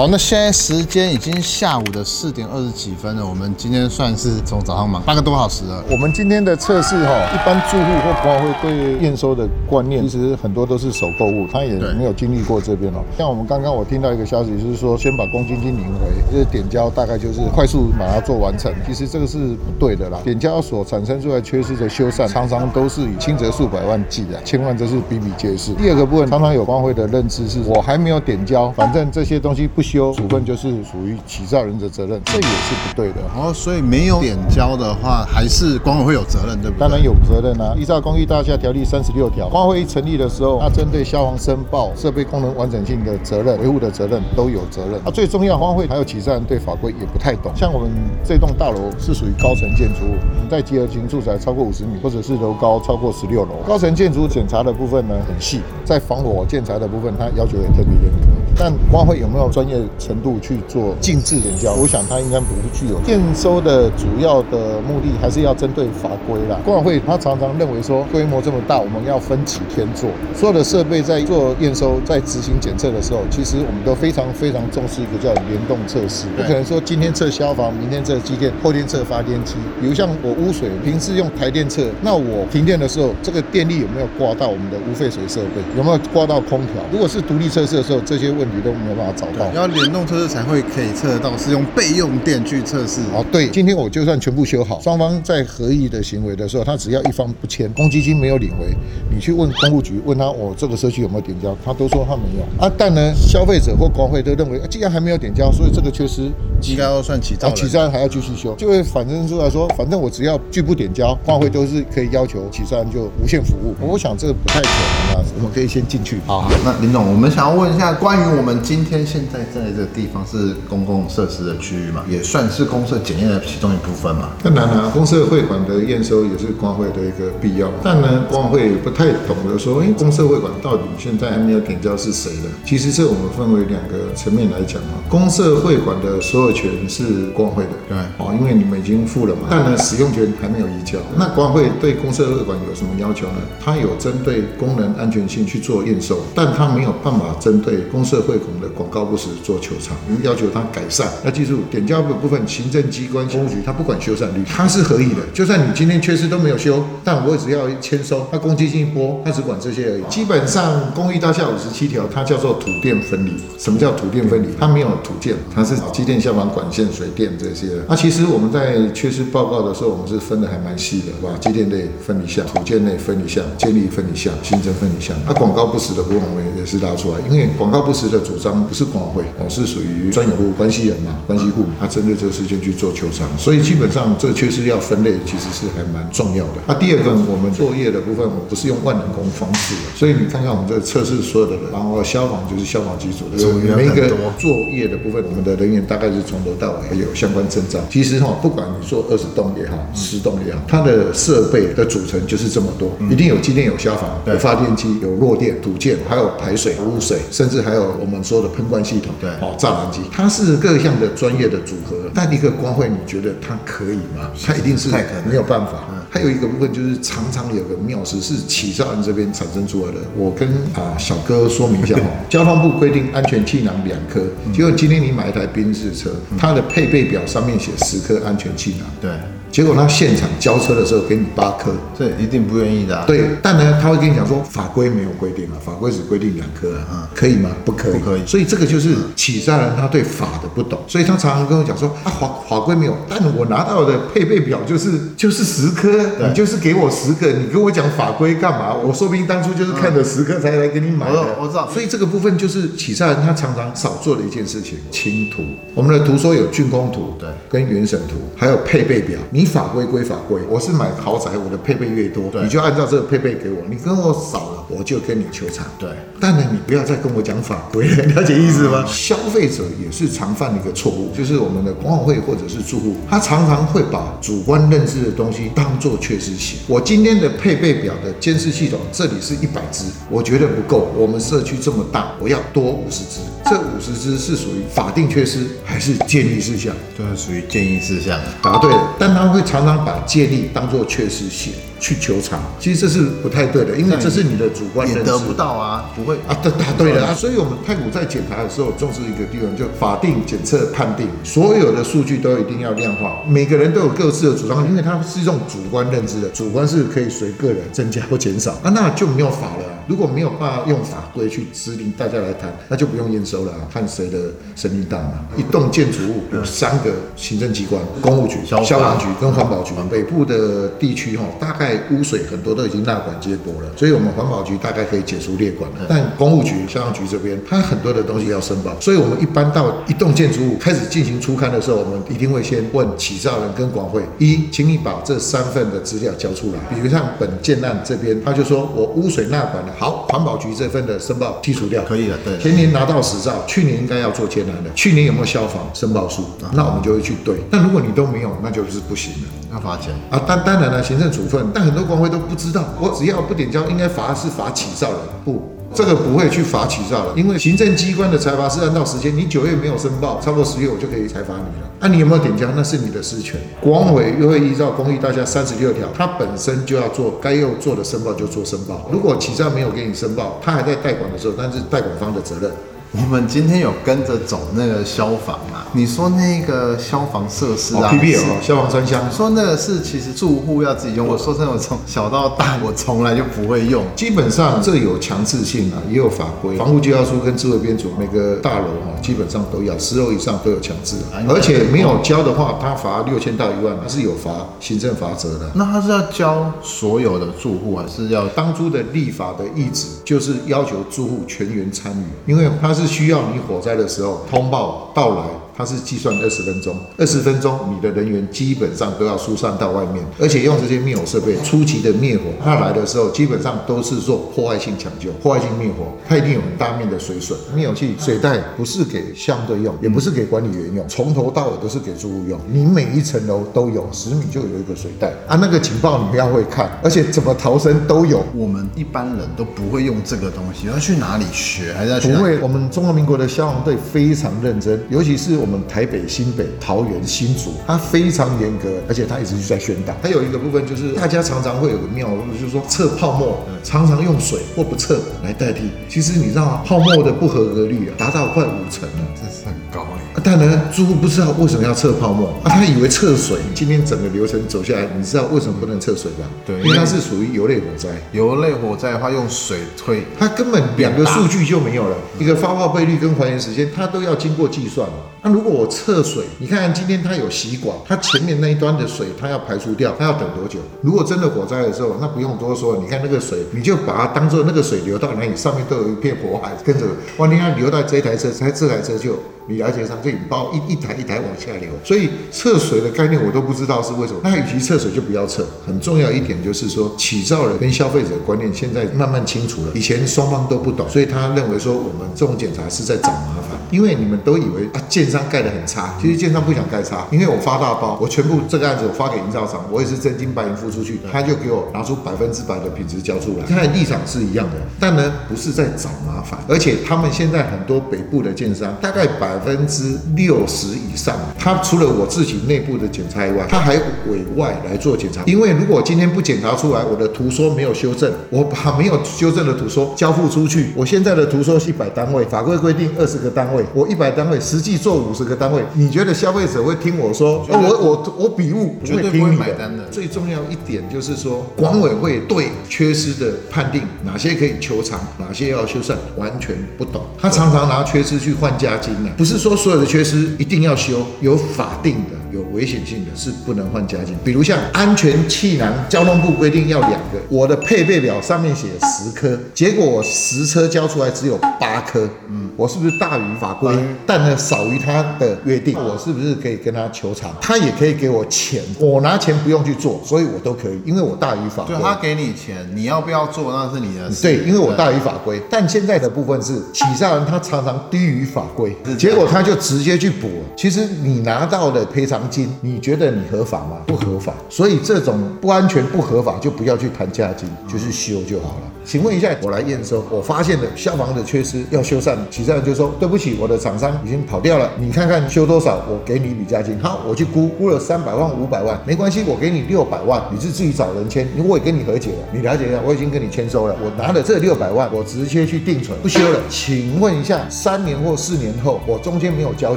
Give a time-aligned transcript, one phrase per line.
[0.00, 5.84] 好，那现在时间已经下午的四点二十几分了，我们今天算是从早上忙八个多小时了。
[5.90, 13.04] 我们今天的测试哈，一般住户或管委会对验收的观念，其实很多都是手购物，他也没有经历过这边哦。
[13.18, 18.72] 像我们刚刚我听到一个消息，就是说先把公积金领回，就是点交大概就是快速把它做完成。
[18.86, 25.74] 其实这个是不对的啦，点交所产生出来缺失的修缮，常常都是以轻则数百万计的，千万这是比比皆是。
[25.74, 33.16] 第二个部分，常常有管委会的认知是，我还没有点交，反正这些东西不修，处分就是属于起造人的责任，这也是不对的。
[33.34, 36.80] 哦，所以没有点交的话，还是管委会有责任，对不对？
[36.80, 37.74] 当然有责任啊！
[37.76, 44.94] 依照《公寓大厦条例》三十六条，管委会一成立的时候，它针对消防申报、设备功能完整性的责任、维护的责任都有责任。
[45.04, 47.50] 啊，最重要，管委会还有起造人对法规也不太懂。
[47.56, 47.90] 像我们
[48.24, 50.14] 这栋大楼是属于高层建筑物，
[50.48, 58.28] 在集合型住宅超过五十米，或者是楼高超过十六楼，高层建筑检查的部分呢很细，在防火建材的部分，它要求也特别严格。
[58.56, 61.74] 但光会有没有专业程度去做静置点交？
[61.74, 66.58] 我想它应该不是具有验收的主要的目的，还是要针对法规啦。
[66.64, 76.26] 管委会他常常认为说，规模这么大，我们要分几天做，所有的设备在做验收、在执行检测的时候，其实我们都非常非常重视一个叫联动测试。
[76.36, 79.54] 不可能说今天测消防，明天测机电，后天测发电机。
[79.80, 85.60] 比如像我污水，平时用台电测，那我停电的时候，这个电力有没有挂到我们的污废水设备？
[85.76, 86.82] 有没有挂到空调？
[86.92, 93.00] 如果是独立测试的时候，这些问题都没有办法找到，要联动测试才会可以测得到，是用备用电去测试。
[93.12, 98.66] 哦，对，今天我就算全部修好，双方在合意的行为的时候，他只要一方不签，公积金没有领回，
[99.10, 102.64] 你去问公务局，问他我这个社区有没有点交，他都说他没有。
[102.64, 106.30] 啊，但呢，消费者或管会都认为，既然还没有点交，所以这个缺失
[106.62, 113.74] 应该要算起账，起账还要继续修，就会反正出来说，反正我只要拒不点交，管会都是可以要求起账就无限服务。
[113.80, 116.18] 我想这个不太可能啊，我们可以先进去。
[116.26, 124.30] 好，那林总，我们想要问一下关于我们今天现在在这个地方是公共设施的区域嘛，也算是公社检验的其中一部分嘛。
[124.42, 127.70] 当然了，公社会馆的验收也是光会的一个必要。
[127.82, 132.48] 但呢，光会不太懂得说，哎，公社会馆到底现在还没有点交是谁的？
[132.64, 134.98] 其实这我们分为两个层面来讲嘛。
[135.08, 139.42] 公社会馆的所有权是光会的，对，哦，因为你们已经付了嘛。
[139.50, 140.98] 但呢，使用权还没有移交。
[141.16, 143.34] 那光会对公社会馆有什么要求呢？
[143.60, 151.06] 它有针对功能安全性去做验收，但它没有办法针对公社会馆的广告不实做求偿，要求他改善。
[151.24, 155.20] 要记住，点交的部分，行政机关公务局他不管修缮率，他是合意的。
[155.32, 160.02] 就算你今天缺失都没有修，但我只要签收，它公积金一拨，他只管这些而已。
[160.10, 163.32] 基本上，公益大厦五十七条，它叫做土电分离。
[163.58, 164.48] 什么叫土电分离？
[164.58, 167.68] 它没有土建，它是机电、消防管线、水电这些。
[167.88, 171.30] 那其实我们在缺失报告的时候，我们是分的还蛮细的，是吧？
[171.40, 175.14] 机电类分一下，土建类分一下，建立分一下，行政分一下。
[175.26, 183.28] 那广告不实的部分，我们也是拉出来，因为广告不实的主张不是管委会，哦，是属于专有户关系人嘛，关系户，他针对这个事件去做求偿。
[183.38, 186.54] 所以基本上这个缺失要分类，其实是还蛮重要的。
[186.66, 194.08] 那第二个，我们作业的部分，我不是用万能工方式的，所以你看看我们这测试所有的人，然后消防就是消防机组的，每一个
[194.38, 197.78] 作业的部分，我们的人员大概是从头到尾有相关证照。
[197.90, 212.10] 其实哈，不管你做二十栋也好，十栋也好，它的设备的组成就是这么多，一定有机电、有消防、有发电机、有弱电、土建，还有排水、污水，甚至还有我们说的喷灌系统，对，哦，栅栏机，它是各项的专业的组合。
[212.14, 214.30] 但一个光会，你觉得它可以吗？
[214.44, 214.88] 它一定是
[215.28, 215.84] 没有办法。
[216.12, 219.98] 还有一个部分就是常常有个妙事是起造人这边产生出来的。
[220.16, 224.20] 我跟啊小哥说明一下哈， 交通部规定安全气囊两颗，
[224.52, 229.10] 结果今天你买一台宾士车，它的配备表上面写十颗安全气囊，对。
[229.50, 233.04] 结果他现场交车的时候给你八颗，这一定不愿意的。
[233.06, 237.50] 对，但呢，他会跟你讲说法规没有规定啊，法规只规定两颗啊，可以吗？
[237.64, 238.20] 不可以，不可以。
[238.26, 245.90] 所以这个就是起债人他对法的不懂，所以他常常跟我讲说啊法法规没有，但我拿到的配备表就是就是十颗，
[246.28, 248.74] 你就是给我十个，你跟我讲法规干嘛？
[248.74, 251.36] 我说不定当初就是看着十颗才来给你买的。
[251.40, 255.42] 我知道，所以这个部分就是起债人他常常少做的一件事情，清图。
[255.74, 260.16] 我们的图说有竣工图，对，跟原审图，还有配备表，你法规归法。
[260.28, 263.56] 规，我是买豪宅，我的配备越多，你就按照这个配备给我。
[263.68, 265.66] 你跟我少了，我就跟你求偿。
[265.78, 265.88] 对，
[266.20, 268.84] 但呢，你不要再跟我讲法规，了解意思吗？
[268.86, 276.60] 消费者也是常犯的一个错误，就是我们的管委会或者是住户，他常常会把主观认知的东西当做确实性。
[276.68, 280.92] 我今天的配备表的监视系统，这里是一百只，我觉得不够。
[280.96, 283.20] 我们社区这么大，我要多五十只。
[283.46, 286.72] 这五十只是属于法定缺失还是建议事项？
[286.96, 288.20] 就是属于建议事项。
[288.42, 291.69] 答对了，但会常常把借力当做缺失性。
[291.80, 294.86] 去求偿，其实这是不太对的，因为这是你的主观。
[294.86, 309.78] 也得不到啊，不会啊，对答对了啊，所以我们太古在检查的时候重视一个地方，就法定检测判定，所有的数据都一定要量化，每个人都有各自的主张，因为它是一种主观认知的，主观是可以随个人增加或减少啊，那就没有法了啊。
[309.86, 314.18] 如果没有办法用法规去指令大家来谈，那就不用验收了啊，看谁的
[314.54, 315.12] 声音大嘛。
[315.36, 319.70] 一栋建筑物有三个行政机关，公务局、消防消防局跟环保局。
[319.90, 325.86] 北部的地区哈，大概污水很多都已经纳管接驳了，所以我们环保局大概可以解除列管了。
[325.88, 336.74] 但公务局、消防局这边，它很多的东西要申报，所以我们一般到一栋建筑物开始进行初勘的时候，我们一定会先问起造人跟管会：一，请你把这三份的资料交出来。
[336.74, 342.38] 比如像本建案这边，他就说我污水纳管了，好，环保局这份的申报剔除掉，可以了，对。
[342.38, 346.24] 前年拿到实照，去年应该要做建案的，去年有没有消防申报书？
[346.52, 347.36] 那我们就会去对。
[347.50, 349.49] 那如果你都没有，那就是不行了。
[349.52, 349.92] 要罚钱。
[350.10, 355.42] 啊，当当然了，行政处分，但很多光会都不知道，我只要不点交，应该罚是罚起造人，不，
[355.74, 361.68] 这个不会去罚起造人，因为行政机关的裁罚是按照时间，你九月没有申报，超过十月我就可以裁罚你了。
[361.80, 372.50] 啊，你有没有点交，那是你的私权，国安委又会依照《公益大厦》三十六条，它本身就要做该要做的申报就做申报，如果起造没有给你申报，他还在代管的时候，那是代管方的责任。
[372.92, 383.84] 我们今天有跟着走那个消防啊，你说那个消防设施啊哦，PBL 是哦消防专箱你说那个是其实住户要自己用，我说真的，我从小到大我从来就不会用。
[383.94, 395.48] 基本上这有强制性啊，也有法规，防护计划书跟智慧编组每个大楼哈，基本上都要十楼以上都有强制啊，而且没有交的话，他罚六千到一万，他是有罚行政罚则的。
[395.54, 405.49] 那他是要交所有的住户，还是要当初的立法的意志就是要求住户全员参与，因为他是是需要你火灾的时候通报到来。
[405.60, 417.38] 它是计算二十分钟，二十分钟你的人员基本上都要疏散到外面，而且用这些灭火设备初期的灭火，它来的时候基本上都是做破坏性抢救、破坏性灭火，它一定有很大面的水损。
[417.54, 422.40] 灭火器水袋不是给相对用，也不是给管理员用，从头到尾都是给住户用。
[422.50, 428.24] 你每一层楼都有十米就有一个水袋啊，那个警报你不要会看，而且怎么逃生都有。
[428.34, 431.74] 我们一般人都不会用这个东西，要去哪里学？
[431.74, 432.18] 还是要去哪里？
[432.18, 439.94] 不会，我们中华民国的消防队非常认真，尤其是我们台北、新北、桃园、新竹，它非常严格，而且它一直就在宣导。
[440.02, 445.70] 它有一个部分就是，大家常常会有个谬误，就是说测泡沫，常常用水或不测来代替。
[445.88, 446.62] 其实你知道吗？
[446.64, 449.06] 泡沫的不合格率啊，达到快五成了。
[449.14, 449.86] 这是很高
[450.24, 450.30] 哎。
[450.32, 453.38] 啊当然，住户不知道为什么要测泡沫啊，他以为测水。
[453.54, 456.24] 今天整个流程走下来，你知道为什么不能测水吧？
[456.46, 457.88] 对因为它是属于油类火灾。
[458.12, 464.94] 油类火灾的话，用水推，它根本两个数据就没有了，一个发泡倍率跟还原时间，它都要经过计算嘛。
[465.22, 470.58] 那如果我测水，你看看今天它有吸管，它前面那一端的水它要排除掉，它要等多久？
[470.80, 476.86] 如果真的火灾的时候，那不用多说，你看那个水，你就把它当做那个水流到哪里，上面都有一片火海跟着，
[477.18, 479.18] 哇，你看流到这台车，才这台车就。
[479.48, 484.20] 你了解上就引爆一一台一台往下流，所以测水的概念我都不知道是为什么。
[484.22, 485.46] 那与其测水就不要测。
[485.66, 513.74] 很重要一点就是说，起造人跟消费者观念现在慢慢清楚了，以前双方都不懂，所以他认为说我们这种检查是在找麻烦，因为你们都以为啊建商盖得很差，其实建商不想盖差，因为我发大包，我全部这个案子我发给营造厂，我也是真金白银付出去，他就给我拿出百分之百的品质交出来，他的立场是一样的，但呢不是在找麻烦，而且他们现在很多北部的建商，大概百分之六十以上，他除了我自己内部的检查以外，他还
[514.08, 527.46] 委外来做检查，因为如果今天不检查出来，我的图说没有修正，我把没有修正的图说交付出去，我现在的图说是一百单位，法规规定二十个单位，我一百单位实际做五十个单位，你觉得消费者会听我说？
[527.48, 537.02] 哦，我我我笔误绝对不会听你买单的最重要一点就是说，管委会对缺失的判定，哪些可以求偿，哪些要修缮，完全不懂。
[537.18, 542.10] 他常常拿缺失去换加金呢、不是说所有的缺失一定要修，有法定的。
[542.32, 553.74] 有危险性的是不能换加金，比如像安全气囊，交通部规定要两个，我的配备表上面写十颗，结果我实车交出来只有八颗，嗯，我是不是大于法规？
[554.06, 557.30] 但呢少于他的约定，我是不是可以跟他求偿？
[557.40, 561.80] 他也可以给我钱，我拿钱不用去做，所以我都可以，因为我大于法规就。
[561.82, 564.22] 他给你钱，你要不要做那是你的事。
[564.22, 570.28] 对，因为我大于法规，但现在的部分是起造人他常常低于法规，结果他就直接去补。
[570.56, 573.78] 其实你拿到的赔偿金你觉得你合法吗？
[573.86, 574.34] 不合法。
[574.48, 578.62] 所以这种不安全、不合法，就不要去谈价金，就是修就好了。
[578.84, 586.78] 请问一下，我来验收，我发现了消防的缺失要修缮，起站就说对不起，我的厂商已经跑掉了，你看看修多少，我给你一笔价金。
[586.80, 596.40] 好，我去估，估了三百万、五百万，没关系，我给你六百万，你是自己找人签，因为我也跟你和解了，你了解一下，我已经跟你签收了，我拿了这六百万，我直接去定存，不修了。
[596.48, 599.76] 请问一下，三年或四年后，我中间没有交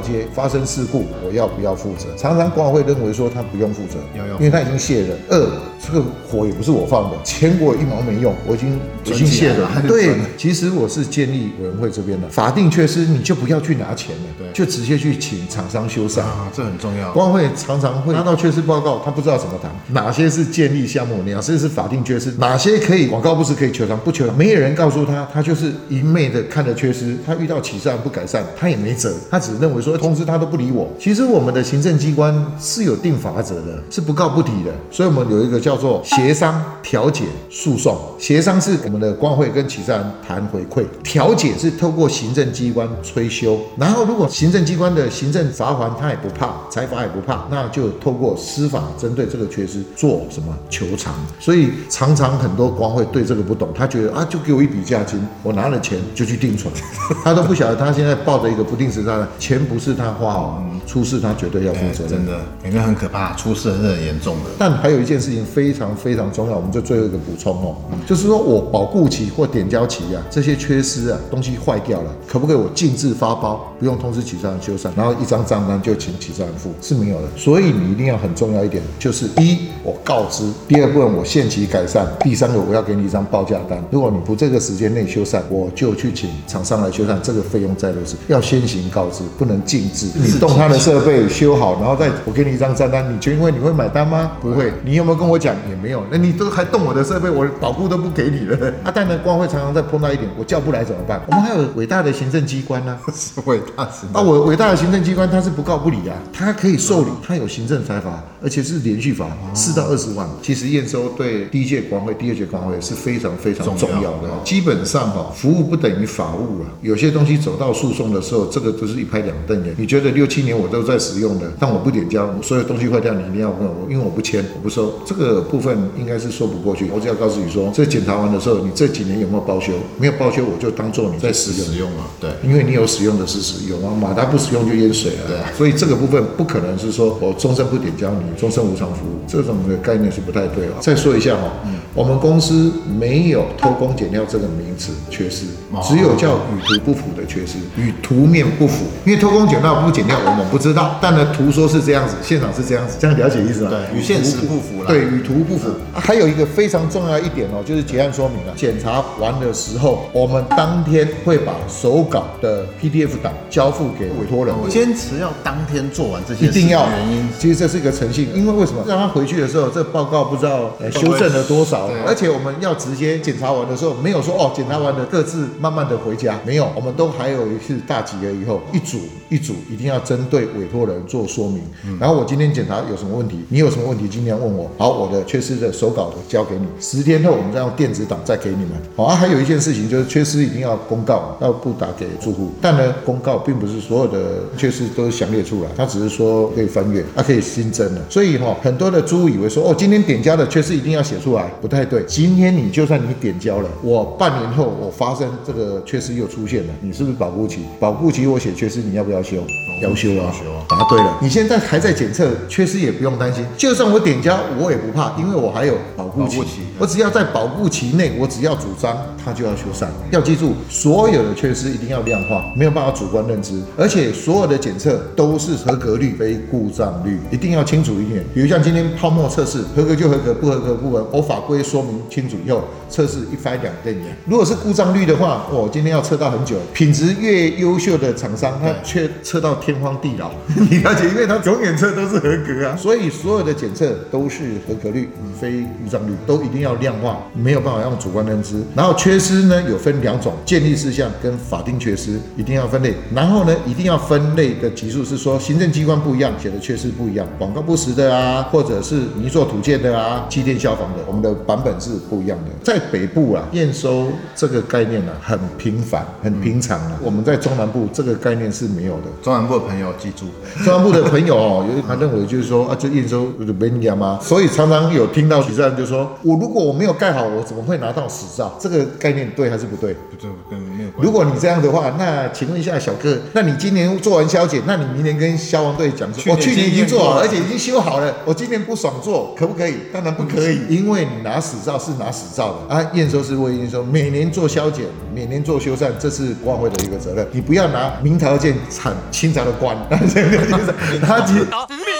[0.00, 2.06] 接，发生事故，我要不要负责？
[2.16, 3.98] 常常管委会认为说他不用负责，
[4.38, 5.16] 因为他已经卸了。
[5.28, 5.38] 二，
[5.84, 16.20] 这个火也不是我放的，钱我一毛没用，我已经已经卸了对，其实我是建立委员会这边的法定缺失，你就不要去拿钱了，对就直接去请厂商修缮。
[16.20, 17.12] 啊，这很重要。
[17.12, 30.88] 管委会常常会拿到缺失报告，他不知道怎么谈，哪些是建立项目，哪些是法定缺失，哪些可以广告不是可以求偿不求偿，没有人告诉他，他就是一昧的看着缺失，他遇到起善不改善，他也没辙，他只认为说通知他都不理我。
[31.00, 37.98] 其实我们的行政机关是有定法则的，是不告不提的，所以我们有一个叫做协商、调解、诉讼。
[38.18, 51.14] 协商是我们的管委会跟起善谈回馈，调解是透过行政机关催修，然后如果行行政机关的行政罚款他也不怕，财罚也不怕，那就透过司法针对这个缺失做什么求偿。
[51.40, 56.70] 所以常常很多光会对这个不懂，他觉得啊就给我一笔价金，我拿了钱就去定存，
[57.24, 62.10] 他都不晓得他现在抱着一个不定时炸弹，钱不是他花嗯，出事他绝对要负责任。
[62.10, 64.50] 真的，里面很可怕，出事是很严重的。
[64.58, 67.76] 但还有一件事情非常非常重要，我们就最后一个补充哦，
[68.06, 76.70] 就是说我保固期或点交期啊，这些缺失啊，东西坏掉了，可不可以我禁止发包，不用通知起账人修缮，然后一张账单就请起账人付？
[76.80, 77.28] 是没有的。
[77.36, 90.06] 所以你一定要很重要一点，就是一我告知，第二部分我限期改善，第三个我要给你一张报价单，如果你不这个时间内修缮，我就去请厂商来修缮，这个费用再落实，要先行告知，不能禁止。
[90.14, 94.32] 你动他的设备修好，然后再我给你一张账单，你就因为你会买单吗？
[94.40, 94.72] 不会。
[94.84, 95.54] 你有没有跟我讲？
[95.68, 96.02] 也没有。
[96.10, 98.56] 那你都还动我的设备，我保护都不给你了。
[98.84, 101.20] 啊，但呢，光会常常在碰到一点，我叫不来怎么办？
[101.26, 110.28] 我们还有伟大的行政机关呢、是伟大是啊，我伟大的行政机关他是不告不理啊，他可以受理，他有行政裁罚，而且是连续罚四到二十万。
[110.42, 114.28] 其实验收对第一届管会、第二届管会是非常非常重要的。
[114.44, 116.68] 基本上哈、服务不等于法务啊。
[116.82, 119.74] 有些东西走到诉讼的时候，这个都是一拍两瞪眼。
[119.76, 126.90] 你觉得六七年我都在使用的，但我不点交，所有东西坏掉，你一定要问我，因为我不签，我不收，这个部分应该是说不过去。
[126.94, 129.72] 我只要告诉你说，这检查完的时候，你这几年有没有包修？
[129.98, 131.66] 没有包修，我就当做你在使用。
[131.66, 135.26] 使用了，对，因为你有使用的是使用啊，马达不使用就淹水了。
[135.26, 140.72] 对所以这个部分不可能是说我终身不点交你，终身无偿服务，这种的概念是不太对啊。
[140.80, 141.52] 再说一下哈、
[141.94, 145.46] 我们公司没有偷工减料这个名词缺失，
[145.82, 148.84] 只有叫与图不符的缺失，与图面不符。
[149.04, 153.70] 因为偷工减料不减料我们不知道，但呢图说是这样子，现场是这样子，这样了解意思吗？
[153.70, 155.68] 对与现实不符了对，与图不符。
[155.92, 164.54] 啊还有一个非常重要一点哦，就是结案说明啊，检查完的时候，我们当天会把手稿的 PDF 档交付给委托人。
[164.70, 168.84] 坚持要当天做完这些事，一定要原因，其实这是一个诚信，因为为什么？
[168.86, 179.00] 让他回去的时候，这报告不知道呃修正了多少对，而且我们要直接检查完的时候，没有说哦，检查完了各自慢慢的回家，没有，我们都还有一次大集合以后，一组
[179.34, 181.60] 一组一定要针对委托人做说明，
[181.98, 202.04] 然后我今天检查有什么问题，你有什么问题尽量问我，好，我的缺失的手稿我交给你，十天后我们再用电子档再给你们，好啊，还有一件事情就是缺失一定要公告，要不打给住户，但呢，公告并不是所有的缺失都详列出来，它只是说可以翻阅，它可以新增的，所以哈、很多的租户以为说哦，今天点交的缺失一定要写出来，不太对。
[202.06, 207.62] 今天你就算你点交了，我半年后我发生这个缺失又出现了，你是不是保护期？
[207.80, 209.38] 保护期我写缺失，你要不要修？
[209.82, 210.32] 要修啊！
[210.68, 216.60] 答对了，你现在还在检测，缺失也不用担心，就算我点胶，我也不怕，因为我还有保护期保护期。
[216.78, 219.86] 我只要在保护期内，我只要主张，它就要修缮。
[220.10, 228.24] 要记住，所有的缺失一定要量化，没有办法主观认知，而且所有的检测都是合格率，非故障率，一定要清楚一点。
[228.34, 231.08] 比如像今天泡沫测试，合格就合格，不合格不合。
[231.12, 234.16] 我法规说明清楚以后，测试一翻两瞪眼。
[234.26, 240.32] 如果是故障率的话，我今天要测到很久，品质越优秀的厂商，他却测到天荒地老。
[240.70, 245.08] 你了解，因为他永远测都是合格啊，所以所有的检测都是合格率，
[245.40, 248.56] 非故障率，都一定要量化，没有办法用主观认知。
[248.74, 252.94] 然后缺失呢有分两种，建立事项跟法定缺失一定要分类。
[253.14, 262.50] 然后呢，一定要分类的级数是说行政机关不一样，写的缺失不一样，广告不实的啊，或者是泥做土建的啊，机电消防的，我们的版本是不一样的。
[262.64, 266.98] 在北部啊，验收这个概念呢、很频繁、很平常啊。
[267.02, 269.04] 我们在中南部这个概念是没有的。
[269.22, 270.26] 中南部的朋友记住，
[270.64, 273.26] 中南部的朋友哦，有他认为就是说啊，这验收
[273.58, 274.18] 没验吗？
[274.22, 278.56] 所以常常有听到许站就说，我如果我没有盖好，我怎么会拿到执照？
[278.60, 279.94] 这个概念对还是不对？
[279.94, 281.02] 不对，跟没有关系。
[281.02, 289.74] 如果你这样的话，那请问一下小哥，那你今年做完消检，那你明年跟消防队讲说，我去年已经做好，而且已经修好了，我今年不爽做，可不可以？
[289.92, 301.48] 当然不可以，因为你拿死照是拿死照的啊，验收是未验收，每年做消检，每年做修缮，这是国安会的一个责任，你不要拿明朝剑铲清朝的官，就是他其实明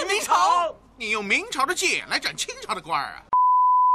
[0.08, 0.34] 明朝，
[0.96, 3.33] 你用明朝的剑来斩清朝的官儿啊！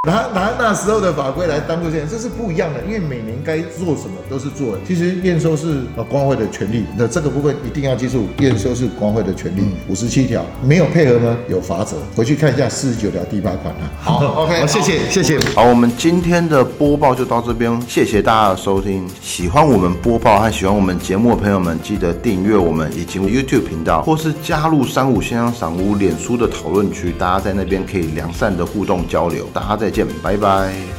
[0.07, 4.77] 拿拿那时候的法规来当做现在，这是不一样的，因为每年该做什么都是做的。
[4.87, 9.61] 其实验收是呃光会的权利，那这个部分一定要记住，验收是光会的权利。
[9.89, 13.91] 五十七条没有配合呢，有罚则，回去看一下四十九条第八款啊。
[13.99, 15.37] 好， OK，好，谢谢谢谢。
[15.53, 19.05] 好，我们今天的播报就到这边，谢谢大家的收听。
[19.21, 29.45] 喜欢我们播报和喜欢我们节目的朋友们，记得订阅我们以及 YouTube 频道，或是加入三五先生赏屋脸书的讨论区，大家在那边可以良善的互动交流。
[29.53, 30.98] 大家再见，拜拜。